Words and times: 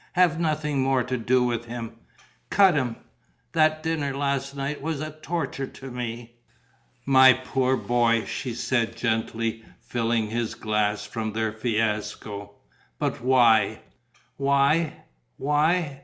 Have 0.13 0.39
nothing 0.39 0.81
more 0.81 1.03
to 1.03 1.15
do 1.15 1.43
with 1.43 1.65
him. 1.65 1.91
Cut 2.49 2.73
him.... 2.73 2.95
That 3.51 3.83
dinner, 3.83 4.17
last 4.17 4.55
night, 4.55 4.81
was 4.81 4.99
a 4.99 5.11
torture 5.11 5.67
to 5.67 5.91
me...." 5.91 6.37
"My 7.05 7.33
poor 7.33 7.77
boy," 7.77 8.25
she 8.25 8.55
said, 8.55 8.95
gently, 8.97 9.63
filling 9.79 10.31
his 10.31 10.55
glass 10.55 11.05
from 11.05 11.33
their 11.33 11.51
fiasco, 11.53 12.55
"but 12.97 13.21
why?" 13.23 13.81
"Why? 14.37 15.03
Why? 15.37 15.99